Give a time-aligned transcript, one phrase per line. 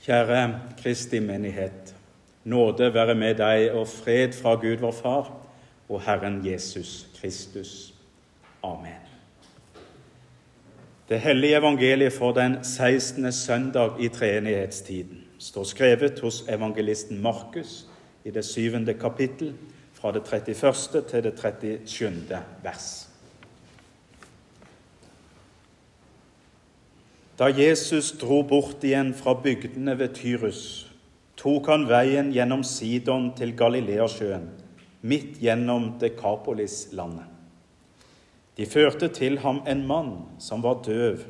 [0.00, 1.94] Kjære Kristi menighet.
[2.44, 5.26] Nåde være med deg og fred fra Gud vår Far
[5.88, 7.94] og Herren Jesus Kristus.
[8.64, 9.04] Amen.
[11.08, 13.32] Det hellige evangeliet for den 16.
[13.32, 17.86] søndag i treenighetstiden står skrevet hos evangelisten Markus
[18.24, 19.54] i det syvende kapittel,
[19.92, 21.02] fra det 31.
[21.10, 22.38] til det 37.
[22.62, 23.09] vers.
[27.40, 30.90] Da Jesus dro bort igjen fra bygdene ved Tyrus,
[31.40, 34.42] tok han veien gjennom Sidon til Galileasjøen,
[35.00, 37.24] midt gjennom Dekapolis-landet.
[38.60, 41.22] De førte til ham en mann som var døv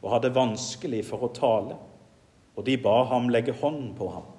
[0.00, 1.76] og hadde vanskelig for å tale,
[2.56, 4.30] og de ba ham legge hånd på ham.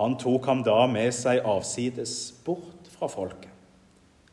[0.00, 3.54] Han tok ham da med seg avsides bort fra folket.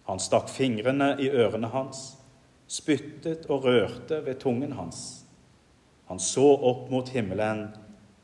[0.10, 2.16] Han stakk fingrene i ørene hans,
[2.66, 5.25] spyttet og rørte ved tungen hans.
[6.10, 7.68] Han så opp mot himmelen,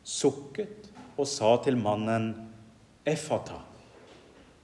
[0.04, 2.34] sukket og sa til mannen,
[3.06, 3.58] Effata.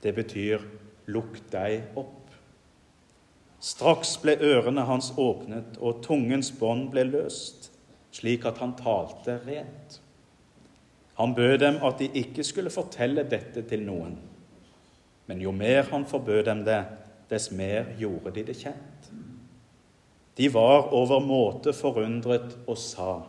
[0.01, 0.61] Det betyr
[1.09, 2.13] lukk deg opp.
[3.57, 7.71] Straks ble ørene hans åpnet, og tungens bånd ble løst,
[8.13, 9.97] slik at han talte rent.
[11.17, 14.13] Han bød dem at de ikke skulle fortelle dette til noen.
[15.25, 16.83] Men jo mer han forbød dem det,
[17.31, 19.09] dess mer gjorde de det kjent.
[20.37, 23.21] De var overmåte forundret og sa:"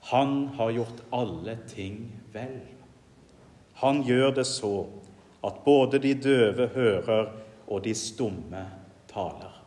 [0.00, 2.60] Han har gjort alle ting vel.
[3.74, 4.86] Han gjør det så
[5.44, 7.32] at både de døve hører
[7.66, 8.64] og de stumme
[9.08, 9.64] taler.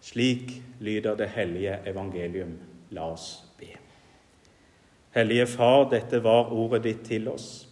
[0.00, 2.58] Slik lyder det hellige evangelium.
[2.90, 3.66] La oss be.
[5.14, 7.68] Hellige Far, dette var ordet ditt til oss.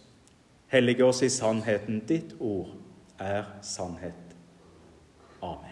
[0.67, 1.99] Hellige oss i sannheten.
[2.07, 2.69] Ditt ord
[3.19, 4.35] er sannhet.
[5.41, 5.68] Amen.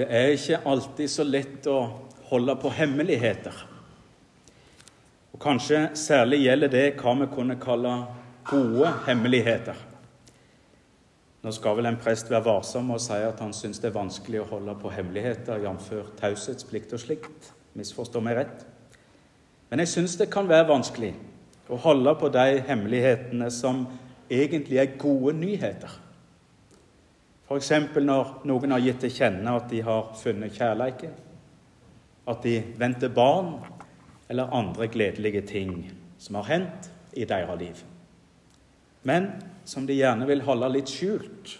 [0.00, 1.80] Det er ikke alltid så lett å
[2.30, 3.52] holde på hemmeligheter.
[5.34, 7.92] Og Kanskje særlig gjelder det hva vi kunne kalle
[8.48, 9.76] gode hemmeligheter.
[11.44, 14.40] Nå skal vel en prest være varsom og si at han syns det er vanskelig
[14.40, 15.92] å holde på hemmeligheter, jf.
[16.16, 17.52] taushetsplikt og slikt.
[17.76, 18.64] Misforstå meg rett.
[19.68, 21.12] Men jeg syns det kan være vanskelig
[21.68, 23.84] å holde på de hemmelighetene som
[24.32, 25.92] egentlig er gode nyheter.
[27.50, 27.70] F.eks.
[27.98, 31.16] når noen har gitt til kjenne at de har funnet kjærleiken,
[32.30, 33.56] at de venter barn,
[34.30, 35.72] eller andre gledelige ting
[36.18, 37.80] som har hendt i deres liv.
[39.02, 39.32] Men
[39.64, 41.56] som de gjerne vil holde litt skjult,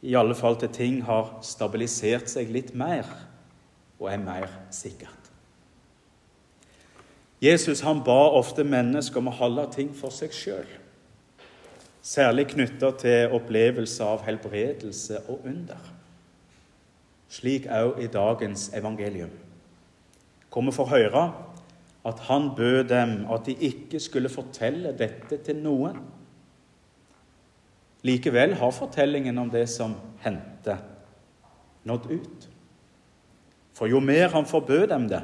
[0.00, 3.04] i alle fall til ting har stabilisert seg litt mer
[4.00, 5.28] og er mer sikkert.
[7.42, 10.68] Jesus han ba ofte mennesker om å holde ting for seg sjøl,
[12.02, 15.90] særlig knytta til opplevelse av helbredelse og under.
[17.32, 19.32] Slik òg i dagens evangelium,
[20.52, 21.26] hvor vi får høre
[22.04, 26.00] at han bød dem at de ikke skulle fortelle dette til noen
[28.02, 30.74] Likevel har fortellingen om det som hendte,
[31.86, 32.48] nådd ut.
[33.78, 35.22] For jo mer han forbød dem det,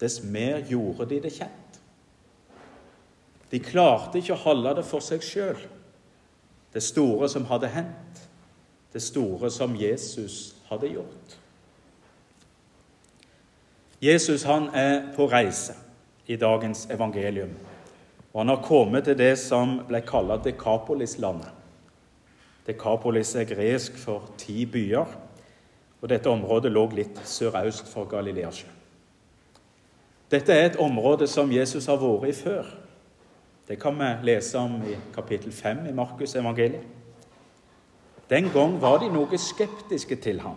[0.00, 1.80] dess mer gjorde de det kjent.
[3.50, 5.58] De klarte ikke å holde det for seg sjøl,
[6.74, 8.24] det store som hadde hendt,
[8.92, 11.36] det store som Jesus hadde gjort.
[14.02, 15.74] Jesus han er på reise
[16.26, 17.52] i dagens evangelium,
[18.32, 21.50] og han har kommet til det som ble kalt Dekapolis-landet.
[22.66, 25.06] Dekapolis er gresk for ti byer,
[26.00, 28.76] og dette området lå litt sørøst for Galileasjøen.
[30.30, 32.66] Dette er et område som Jesus har vært i før.
[33.70, 36.82] Det kan vi lese om i kapittel 5 i Markus evangeliet.
[38.30, 40.56] Den gang var de noe skeptiske til ham,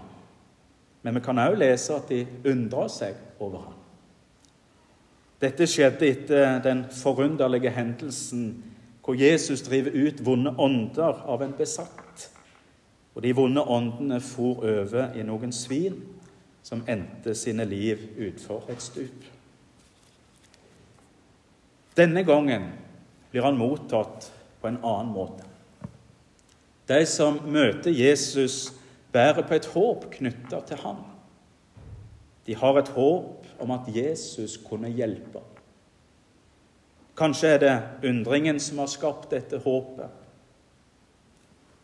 [1.01, 3.75] men vi kan også lese at de undra seg over ham.
[5.41, 8.47] Dette skjedde etter den forunderlige hendelsen
[9.06, 12.30] hvor Jesus driver ut vonde ånder av en besatt.
[13.13, 16.01] Og de vonde åndene for over i noen svin
[16.65, 19.30] som endte sine liv utfor et stup.
[21.94, 22.71] Denne gangen
[23.33, 24.27] blir han mottatt
[24.62, 25.47] på en annen måte.
[26.85, 28.69] De som møter Jesus,
[29.13, 31.00] bærer på et håp knytta til ham.
[32.45, 35.41] De har et håp om at Jesus kunne hjelpe
[37.18, 40.09] Kanskje er det undringen som har skapt dette håpet.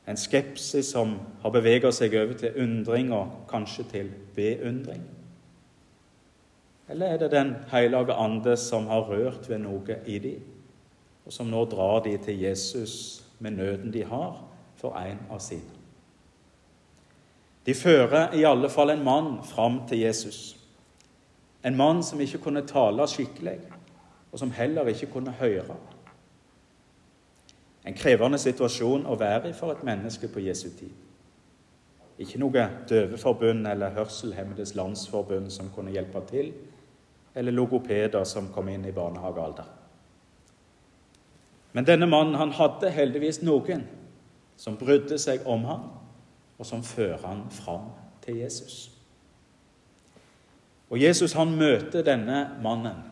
[0.10, 5.04] En skepsis som har beveget seg over til undring og kanskje til beundring.
[6.90, 10.42] Eller er det Den hellige ande som har rørt ved noe i dem,
[11.30, 14.40] og som nå drar de til Jesus med nøden de har,
[14.82, 15.76] for en av sine.
[17.66, 20.58] De fører i alle fall en mann fram til Jesus.
[21.62, 23.60] En mann som ikke kunne tale skikkelig,
[24.32, 25.76] og som heller ikke kunne høre.
[27.86, 30.96] En krevende situasjon å være i for et menneske på Jesu tid.
[32.18, 36.56] Ikke noe døveforbund eller Hørselhemmedes landsforbund som kunne hjelpe til,
[37.36, 39.76] eller logopeder som kom inn i barnehagealder.
[41.74, 43.86] Men denne mannen han hadde heldigvis noen
[44.60, 45.84] som brydde seg om ham,
[46.60, 47.92] og som fører ham fram
[48.26, 48.90] til Jesus.
[50.90, 53.06] Og Jesus han møter denne mannen.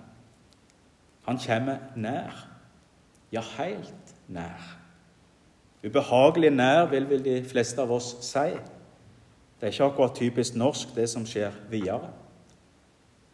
[1.28, 2.34] Han kommer nær,
[3.32, 4.78] ja, helt nær.
[5.86, 8.50] Ubehagelig nær, vil vel de fleste av oss si.
[9.58, 12.10] Det er ikke akkurat typisk norsk, det som skjer videre.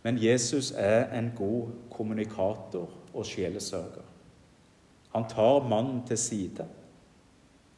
[0.03, 4.12] Men Jesus er en god kommunikator og sjelesørger.
[5.13, 6.65] Han tar mannen til side.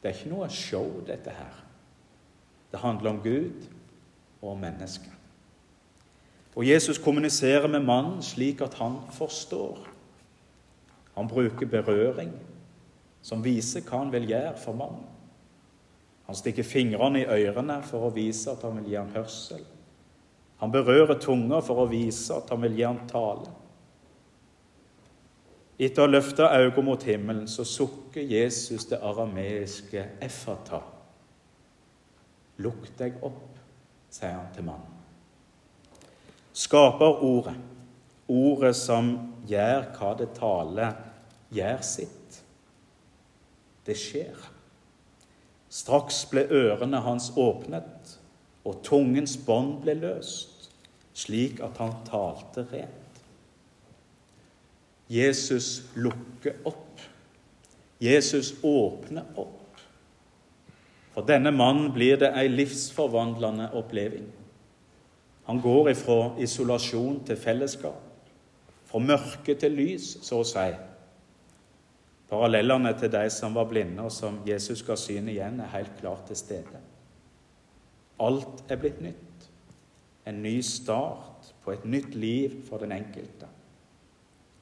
[0.00, 1.62] Det er ikke noe show, dette her.
[2.72, 3.66] Det handler om Gud
[4.42, 5.12] og om mennesket.
[6.56, 9.82] Og Jesus kommuniserer med mannen slik at han forstår.
[11.16, 12.32] Han bruker berøring,
[13.22, 15.04] som viser hva han vil gjøre for mannen.
[16.26, 19.62] Han stikker fingrene i ørene for å vise at han vil gi ham hørsel.
[20.60, 23.52] Han berører tunga for å vise at han vil gi ham tale.
[25.76, 30.82] Etter å ha løfta øynene mot himmelen så sukker Jesus det arameiske 'effata'.
[32.64, 33.58] Lukk deg opp,
[34.10, 34.96] sier han til mannen.
[36.56, 37.56] Skaperordet,
[38.28, 39.10] ordet som
[39.46, 40.94] gjør hva det taler,
[41.52, 42.42] gjør sitt.
[43.86, 44.36] Det skjer.
[45.68, 48.16] Straks ble ørene hans åpnet,
[48.64, 50.70] og tungens bånd ble løst,
[51.12, 53.05] slik at han talte rent.
[55.06, 57.00] Jesus lukker opp.
[57.98, 59.62] Jesus åpner opp.
[61.14, 64.26] For denne mannen blir det ei livsforvandlende oppleving.
[65.46, 68.02] Han går ifra isolasjon til fellesskap,
[68.84, 70.66] fra mørke til lys, så å si.
[72.26, 76.26] Parallellene til de som var blinde, og som Jesus ga syn igjen, er helt klart
[76.26, 76.82] til stede.
[78.20, 79.48] Alt er blitt nytt.
[80.26, 83.46] En ny start på et nytt liv for den enkelte.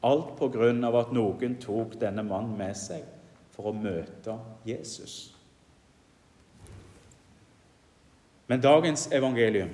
[0.04, 3.06] Alt på grunn av at noen tok denne mannen med seg
[3.54, 4.36] for å møte
[4.68, 5.34] Jesus.
[8.46, 9.72] Men dagens evangelium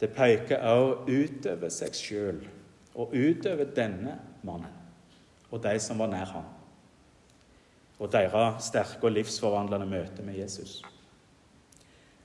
[0.00, 2.40] det peker også utover seg sjøl
[2.98, 4.80] og utover denne mannen
[5.54, 6.46] og de som var nær ham,
[8.02, 10.80] og deres sterke og livsforvandlende møte med Jesus.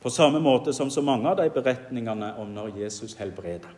[0.02, 3.70] På samme måte som så mange av de beretningene om når Jesus helbreder.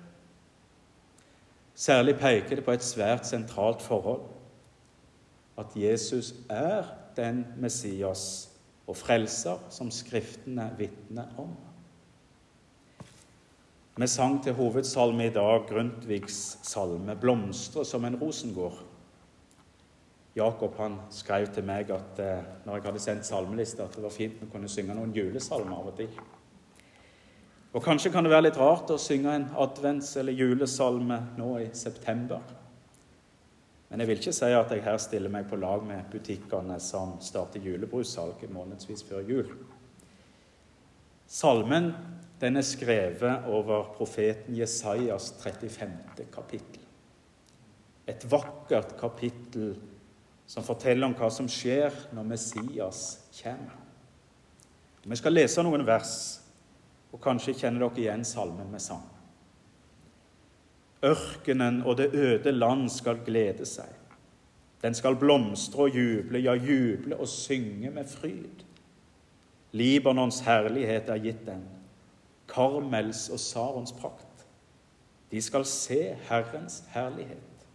[1.81, 4.21] Særlig peker det på et svært sentralt forhold.
[5.57, 6.83] At Jesus er
[7.17, 8.51] den Messias
[8.87, 11.55] og frelser som Skriftene vitner om.
[13.97, 18.83] Vi sang til hovedsalme i dag Grundtvigs salme 'Blomstre som en rosengård'.
[20.35, 24.09] Jakob han skrev til meg at eh, når jeg hadde sendt salmeliste, at det var
[24.09, 26.09] fint å kunne synge noen julesalmer av og til.
[27.71, 31.69] Og Kanskje kan det være litt rart å synge en advents- eller julesalme nå i
[31.73, 32.41] september.
[33.89, 37.17] Men jeg vil ikke si at jeg her stiller meg på lag med butikkene som
[37.23, 39.53] starter julebrussalget månedsvis før jul.
[41.27, 41.93] Salmen
[42.41, 46.25] den er skrevet over profeten Jesajas 35.
[46.33, 46.81] kapittel.
[48.07, 49.75] Et vakkert kapittel
[50.47, 53.03] som forteller om hva som skjer når Messias
[53.37, 53.77] kommer.
[55.03, 56.40] Vi skal lese noen vers
[57.11, 59.03] og kanskje kjenner dere igjen salmen med sang.
[61.03, 63.89] Ørkenen og det øde land skal glede seg.
[64.81, 68.65] Den skal blomstre og juble, ja, juble og synge med fryd.
[69.77, 71.63] Libanons herlighet er gitt den,
[72.51, 74.45] Karmels og Sarons prakt.
[75.31, 77.67] De skal se Herrens herlighet.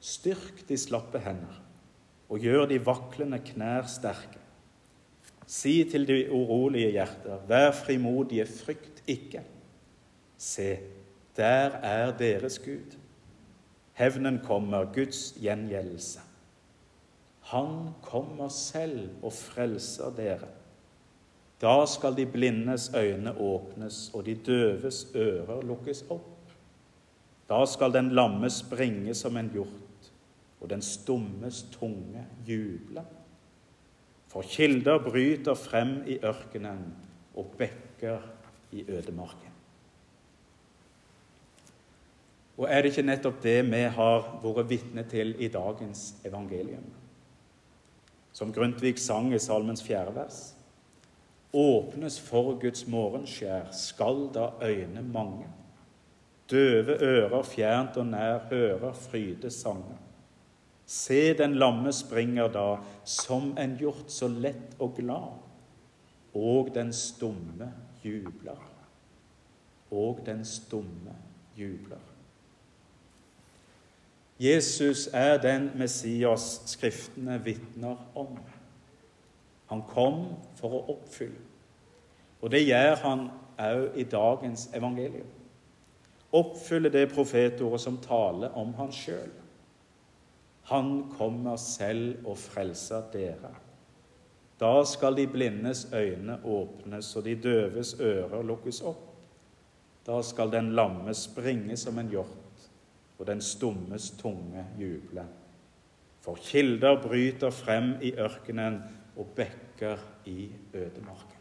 [0.00, 1.60] Styrk de slappe hender,
[2.28, 4.43] og gjør de vaklende knær sterke.
[5.46, 9.42] Si til de urolige hjerter, vær frimodige, frykt ikke.
[10.36, 10.78] Se,
[11.36, 12.96] der er deres Gud.
[13.94, 16.20] Hevnen kommer, Guds gjengjeldelse.
[17.40, 20.48] Han kommer selv og frelser dere.
[21.60, 26.30] Da skal de blindes øyne åpnes og de døves ører lukkes opp.
[27.48, 30.10] Da skal den lamme springe som en hjort,
[30.60, 33.04] og den stummes tunge juble.
[34.34, 36.82] For kilder bryter frem i ørkenen
[37.38, 38.18] og bekker
[38.74, 39.54] i ødemarken.
[42.58, 46.92] Og er det ikke nettopp det vi har vært vitne til i dagens evangelium?
[48.34, 50.38] som Grundtvig sang i salmens fjerde vers.
[51.54, 55.46] Åpnes for Guds morgenskjær, skal da øyne mange.
[56.50, 60.00] Døve ører fjernt og nær hører frydesanger.
[60.86, 65.38] Se, den lamme springer da, som en hjort så lett og glad.
[66.34, 67.72] Og den stumme
[68.04, 68.60] jubler.
[69.90, 71.14] Og den stumme
[71.56, 72.02] jubler.
[74.40, 78.38] Jesus er den Messias Skriftene vitner om.
[79.70, 80.24] Han kom
[80.58, 81.40] for å oppfylle,
[82.42, 83.22] og det gjør han
[83.62, 85.30] òg i dagens evangelium.
[86.34, 89.30] Oppfylle det profetordet som taler om han sjøl.
[90.70, 93.52] Han kommer selv og frelser dere.
[94.60, 99.10] Da skal de blindes øyne åpnes og de døves ører lukkes opp.
[100.06, 102.68] Da skal den lamme springe som en hjort,
[103.18, 105.24] og den stummes tunge juble.
[106.24, 108.80] For kilder bryter frem i ørkenen
[109.16, 111.40] og bekker i ødemarken.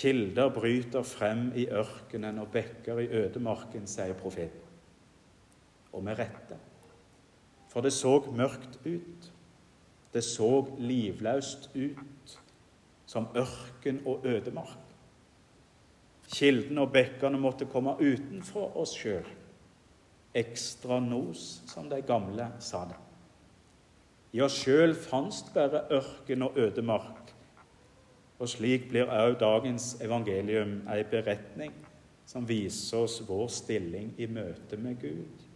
[0.00, 4.68] Kilder bryter frem i ørkenen og bekker i ødemarken, sier profeten.
[5.92, 6.56] Og med rette.
[7.70, 9.32] For det så mørkt ut.
[10.10, 12.38] Det så livløst ut,
[13.06, 14.78] som ørken og ødemark.
[16.30, 19.26] Kildene og bekkene måtte komme utenfra oss sjøl.
[20.34, 22.98] Ekstra nos, som de gamle sa det.
[24.34, 27.34] I oss sjøl fantes bare ørken og ødemark.
[28.38, 31.74] Og slik blir òg dagens evangelium ei beretning
[32.26, 35.49] som viser oss vår stilling i møte med Gud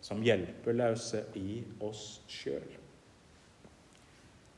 [0.00, 2.76] som hjelpeløse i oss sjøl.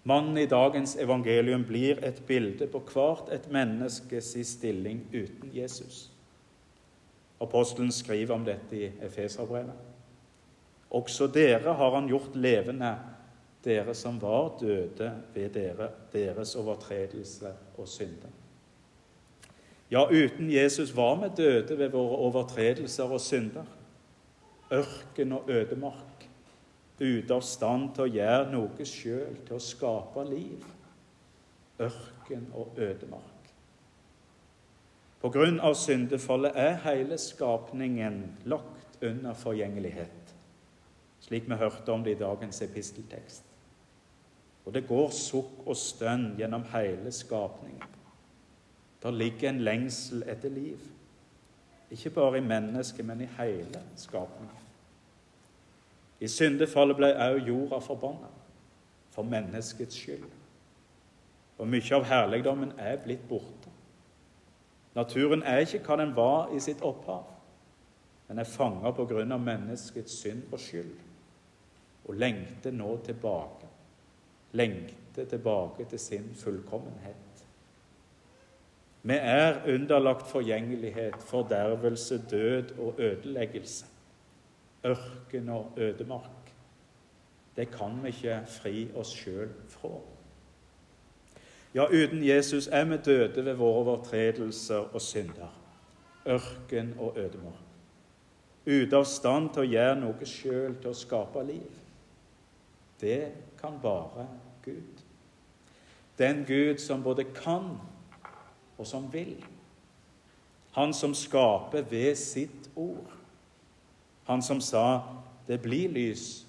[0.03, 6.09] Mannen i dagens evangelium blir et bilde på hvert et menneskes stilling uten Jesus.
[7.43, 9.79] Apostelen skriver om dette i Efeserbrevet.
[10.91, 12.93] Også dere har han gjort levende,
[13.65, 18.35] dere som var døde ved dere, deres overtredelse og synder.
[19.91, 23.67] Ja, uten Jesus var vi døde ved våre overtredelser og synder
[24.73, 26.29] ørken og ødemark,
[27.01, 30.65] ute av stand til å gjøre noe sjøl, til å skape liv.
[31.83, 33.49] Ørken og ødemark.
[35.23, 40.35] På grunn av syndefallet er hele skapningen lagt under forgjengelighet,
[41.23, 43.45] slik vi hørte om det i dagens episteltekst.
[44.67, 47.99] Og det går sukk og stønn gjennom hele skapningen.
[49.03, 50.79] Der ligger en lengsel etter liv.
[51.91, 54.62] Ikke bare i mennesket, men i hele skapningen.
[56.23, 58.29] I syndefallet ble også jorda forbanna
[59.11, 60.29] for menneskets skyld.
[61.59, 63.71] Og mye av herligdommen er blitt borte.
[64.95, 67.27] Naturen er ikke hva den var i sitt opphav.
[68.29, 70.95] Den er fanga av menneskets synd og skyld,
[72.07, 73.69] og lengter nå tilbake.
[74.53, 77.45] Lengter tilbake til sin fullkommenhet.
[79.03, 83.92] Vi er underlagt forgjengelighet, fordervelse, død og ødeleggelse
[84.85, 86.53] ørken og ødemark.
[87.57, 89.99] Det kan vi ikke fri oss sjøl fra.
[91.75, 95.53] Ja, uten Jesus er vi døde ved våre overtredelser og synder.
[96.27, 97.69] Ørken og ødemark.
[98.67, 101.81] Ute av stand til å gjøre noe sjøl, til å skape liv.
[103.01, 104.29] Det kan bare
[104.63, 105.01] Gud.
[106.19, 107.73] Den Gud som både kan
[108.79, 109.41] og som vil.
[110.73, 113.22] Han som skaper ved sitt ord.
[114.33, 115.03] Han som sa
[115.47, 116.47] 'det blir lys',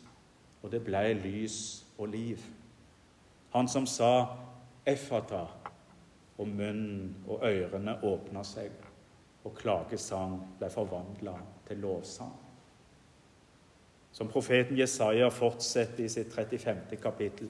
[0.61, 2.39] og det ble lys og liv.
[3.49, 4.27] Han som sa
[4.87, 5.47] 'Effata',
[6.37, 8.71] og munnen og ørene åpna seg,
[9.43, 11.33] og klagesang ble forvandla
[11.67, 12.31] til lovsang.
[14.11, 16.95] Som profeten Jesaja fortsetter i sitt 35.
[17.01, 17.49] kapittel.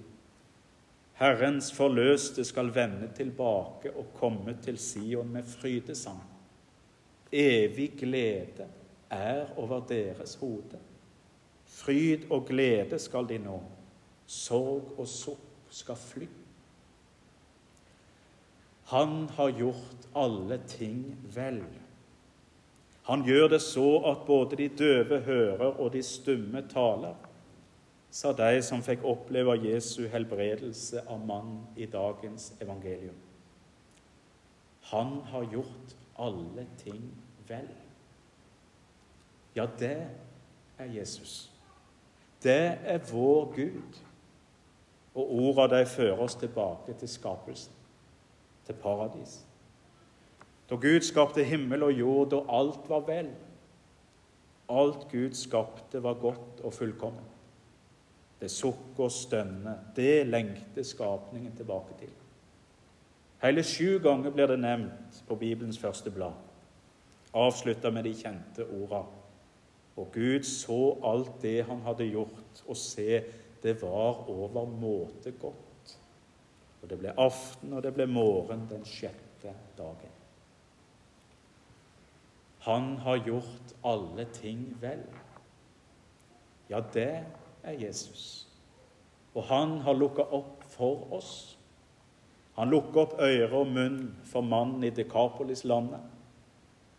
[1.13, 6.23] Herrens forløste skal vende tilbake og komme til Sion med frydesang.
[7.31, 8.67] Evig glede
[9.13, 10.79] er over deres hode.
[11.65, 13.59] Fryd og glede skal de nå.
[14.25, 16.27] Sorg og sukk skal fly.
[18.93, 21.63] Han har gjort alle ting vel.
[23.03, 27.15] Han gjør det så at både de døve hører og de stumme taler,
[28.13, 33.17] sa de som fikk oppleve Jesu helbredelse av mann i dagens evangelium.
[34.93, 37.01] Han har gjort alle ting
[37.47, 37.67] vel.
[39.55, 40.07] Ja, det
[40.77, 41.51] er Jesus.
[42.43, 43.99] Det er vår Gud.
[45.15, 47.73] Og ordene de fører oss tilbake til skapelsen,
[48.65, 49.43] til paradis.
[50.69, 53.29] Da Gud skapte himmel og jord, og alt var vel.
[54.69, 57.29] Alt Gud skapte, var godt og fullkomment.
[58.43, 62.09] det sukker og stønner, det lengter skapningen tilbake til.
[63.43, 66.35] Hele sju ganger blir det nevnt på Bibelens første blad,
[67.33, 69.05] avslutta med de kjente orda.
[69.97, 73.21] Og Gud så alt det han hadde gjort, og se,
[73.63, 75.97] det var overmåte godt.
[76.81, 80.17] Og det ble aften, og det ble morgen den sjette dagen.
[82.63, 85.03] Han har gjort alle ting vel.
[86.69, 87.25] Ja, det
[87.63, 88.47] er Jesus.
[89.35, 91.57] Og han har lukka opp for oss.
[92.55, 96.03] Han lukker opp øre og munn for mannen i Dekapolis-landet.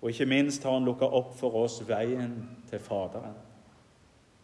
[0.04, 2.34] Og ikke minst har han lukka opp for oss veien
[2.68, 3.38] til Faderen.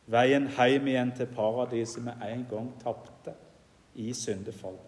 [0.08, 3.34] Veien hjem igjen til paradiset vi en gang tapte
[4.00, 4.78] i syndefall.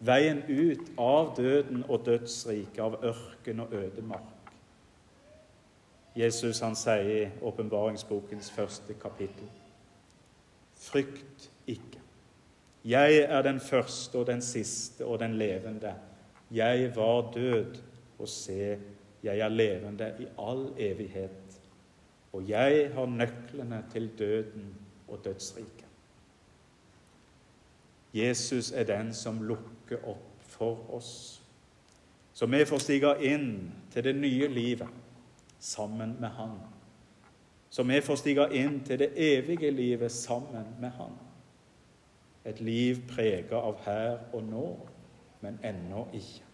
[0.00, 4.34] Veien ut av døden og dødsriket, av ørken og ødemark.
[6.16, 9.52] Jesus han sier i åpenbaringsbokens første kapittel.:
[10.80, 12.00] Frykt ikke.
[12.84, 15.94] Jeg er den første og den siste og den levende.
[16.50, 17.76] Jeg var død,
[18.18, 18.78] og se,
[19.22, 21.60] jeg er levende i all evighet.
[22.32, 24.74] Og jeg har nøklene til døden
[25.08, 25.84] og dødsriket.
[28.14, 31.42] Jesus er den som lukker opp for oss,
[32.32, 33.48] så vi får stige inn
[33.92, 34.88] til det nye livet
[35.58, 36.58] sammen med Han.
[37.70, 41.16] Så vi får stige inn til det evige livet sammen med Han.
[42.46, 44.66] Et liv prega av her og nå,
[45.42, 46.47] men ennå ikke.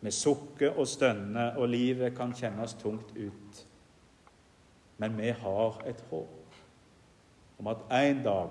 [0.00, 3.66] Vi sukker og stønner, og livet kan kjennes tungt ut.
[4.98, 6.34] Men vi har et håp
[7.58, 8.50] om at en dag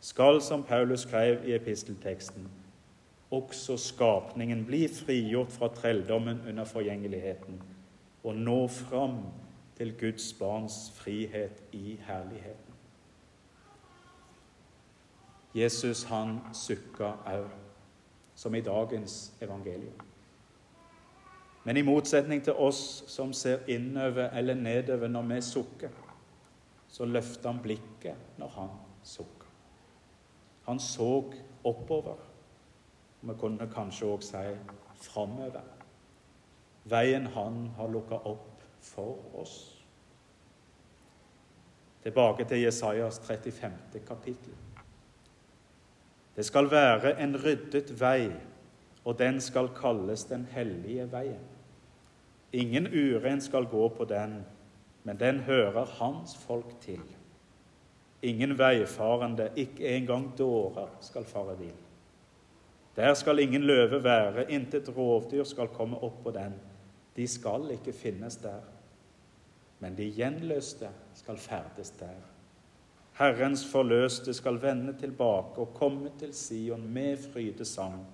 [0.00, 2.48] skal, som Paulus skrev i epistelteksten,
[3.30, 7.62] også skapningen bli frigjort fra trelldommen under forgjengeligheten
[8.24, 9.18] og nå fram
[9.76, 12.74] til Guds barns frihet i herligheten.
[15.54, 17.48] Jesus han sukka òg,
[18.34, 20.07] som i dagens evangelium.
[21.68, 22.78] Men i motsetning til oss
[23.12, 25.96] som ser innover eller nedover når vi sukker,
[26.88, 28.70] så løfter han blikket når han
[29.04, 29.50] sukker.
[30.64, 31.08] Han så
[31.68, 32.22] oppover.
[33.20, 34.40] Vi kunne kanskje òg si
[35.02, 35.66] framover.
[36.88, 39.58] Veien han har lukka opp for oss.
[42.00, 44.00] Tilbake til Jesajas 35.
[44.08, 44.56] kapittel.
[46.32, 48.32] Det skal være en ryddet vei,
[49.04, 51.57] og den skal kalles den hellige veien.
[52.52, 54.44] Ingen uren skal gå på den,
[55.02, 57.02] men den hører hans folk til.
[58.22, 61.76] Ingen veifarende, ikke engang dårer, skal fare vill.
[62.96, 66.56] Der skal ingen løve være, intet rovdyr skal komme opp på den.
[67.16, 68.64] De skal ikke finnes der.
[69.78, 72.18] Men de gjenløste skal ferdes der.
[73.18, 78.06] Herrens forløste skal vende tilbake og komme til Sion med frydesang.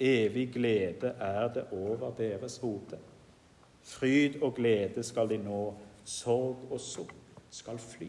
[0.00, 2.98] Evig glede er det over deres hode.
[3.84, 7.14] Fryd og glede skal de nå, sorg og sukk
[7.50, 8.08] skal fly.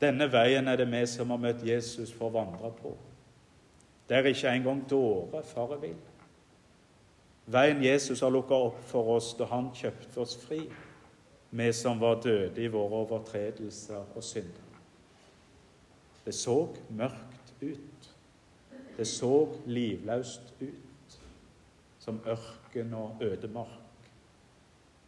[0.00, 2.92] Denne veien er det vi som har møtt Jesus, får vandre på.
[4.08, 6.02] Der ikke engang dåre farer vill.
[7.46, 10.64] Veien Jesus har lukka opp for oss da han kjøpte oss fri
[11.56, 14.64] vi som var døde i våre overtredelser og synder.
[16.24, 16.56] Det så
[16.90, 18.10] mørkt ut.
[18.96, 21.18] Det så livløst ut,
[21.98, 22.20] som
[22.76, 23.68] ørken og ødemark.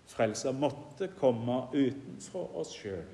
[0.07, 3.04] Frelser måtte komme utenfra oss sjøl,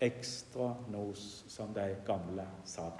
[0.00, 2.90] ekstra nos, som de gamle sa.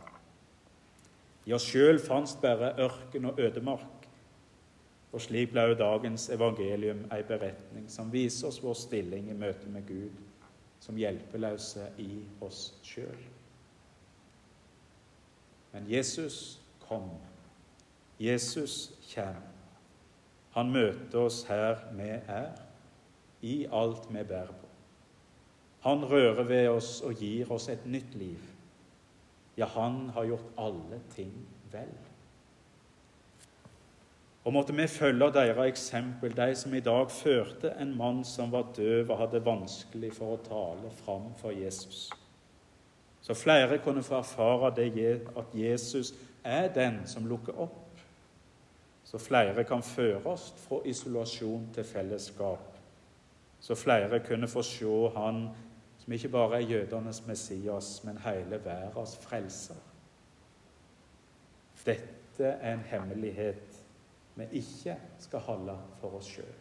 [1.47, 4.09] I oss sjøl fantes bare ørken og ødemark.
[5.13, 9.67] Og slik ble jo dagens evangelium ei beretning som viser oss vår stilling i møte
[9.69, 10.25] med Gud
[10.81, 13.25] som hjelpeløse i oss sjøl.
[15.73, 17.11] Men Jesus kom.
[18.21, 19.58] Jesus kommer.
[20.59, 22.51] Han møter oss her vi er,
[23.47, 24.71] i alt vi bærer på.
[25.87, 28.43] Han rører ved oss og gir oss et nytt liv.
[29.59, 31.31] Ja, han har gjort alle ting
[31.71, 31.95] vel.
[34.45, 38.73] Og måtte vi følge deres eksempel, de som i dag førte en mann som var
[38.77, 42.09] døv og hadde vanskelig for å tale fram for Jesus.
[43.23, 47.85] Så flere kunne få erfare at Jesus er den som lukker opp.
[49.09, 52.75] Så flere kan føre oss fra isolasjon til fellesskap.
[53.61, 55.49] Så flere kunne få se Han
[55.99, 59.81] som ikke bare er jødenes Messias, men hele verdens frelser.
[61.87, 63.81] Dette er en hemmelighet
[64.35, 66.55] vi ikke skal holde for oss sjøl.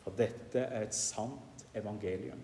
[0.00, 2.40] For dette er et sant evangelium.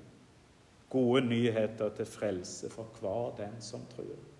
[0.90, 4.35] gode nyheter til frelse for hver den som tror.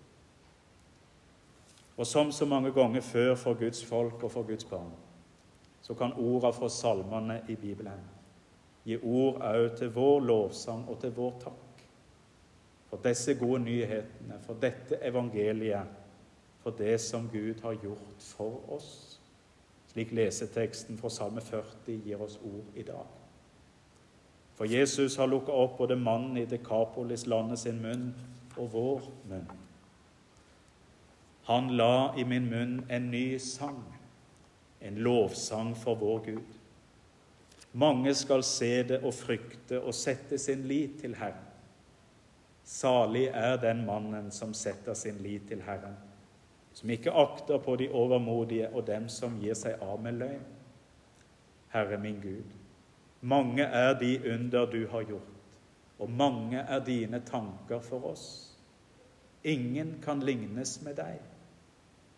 [1.97, 4.91] Og som så mange ganger før for Guds folk og for Guds barn,
[5.81, 8.03] så kan ordene fra salmene i Bibelen
[8.87, 11.81] gi ord òg til vår lovsang og til vår takk.
[12.87, 15.89] For disse gode nyhetene, for dette evangeliet,
[16.63, 19.19] for det som Gud har gjort for oss.
[19.91, 23.05] Slik leseteksten fra Salme 40 gir oss ord i dag.
[24.55, 28.09] For Jesus har lukka opp både mannen i Dekapolis-landet sin munn
[28.57, 29.66] og vår munn.
[31.47, 33.83] Han la i min munn en ny sang,
[34.79, 36.55] en lovsang for vår Gud.
[37.71, 41.45] Mange skal se det og frykte og sette sin lit til Herren.
[42.67, 45.95] Salig er den mannen som setter sin lit til Herren,
[46.75, 50.43] som ikke akter på de overmodige og dem som gir seg av med løgn.
[51.71, 52.51] Herre min Gud,
[53.21, 55.55] mange er de under du har gjort,
[55.95, 58.27] og mange er dine tanker for oss.
[59.47, 61.23] Ingen kan lignes med deg.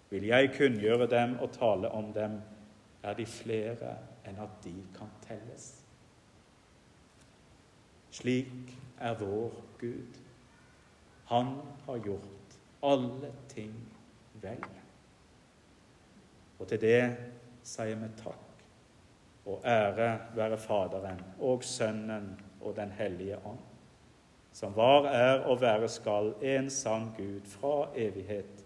[0.09, 2.39] Vil jeg kunngjøre dem og tale om dem,
[3.03, 3.93] er de flere
[4.27, 5.69] enn at de kan telles.
[8.11, 10.19] Slik er vår Gud.
[11.29, 13.73] Han har gjort alle ting
[14.41, 14.63] vel.
[16.59, 17.01] Og til det
[17.63, 18.45] sier vi takk
[19.49, 23.61] og ære være Faderen og Sønnen og Den hellige ånd,
[24.51, 28.65] som var, er og være skal en sann Gud fra evighet